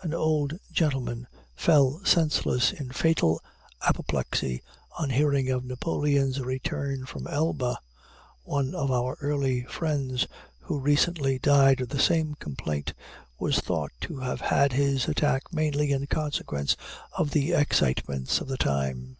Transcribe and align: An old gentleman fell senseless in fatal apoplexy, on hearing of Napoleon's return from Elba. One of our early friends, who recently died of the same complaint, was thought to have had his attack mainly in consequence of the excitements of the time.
An 0.00 0.14
old 0.14 0.58
gentleman 0.72 1.26
fell 1.54 2.00
senseless 2.06 2.72
in 2.72 2.88
fatal 2.90 3.42
apoplexy, 3.82 4.62
on 4.98 5.10
hearing 5.10 5.50
of 5.50 5.62
Napoleon's 5.66 6.40
return 6.40 7.04
from 7.04 7.26
Elba. 7.26 7.76
One 8.44 8.74
of 8.74 8.90
our 8.90 9.18
early 9.20 9.64
friends, 9.64 10.26
who 10.60 10.78
recently 10.78 11.38
died 11.38 11.82
of 11.82 11.90
the 11.90 11.98
same 11.98 12.34
complaint, 12.36 12.94
was 13.38 13.60
thought 13.60 13.92
to 14.00 14.20
have 14.20 14.40
had 14.40 14.72
his 14.72 15.06
attack 15.06 15.52
mainly 15.52 15.92
in 15.92 16.06
consequence 16.06 16.78
of 17.18 17.32
the 17.32 17.52
excitements 17.52 18.40
of 18.40 18.48
the 18.48 18.56
time. 18.56 19.18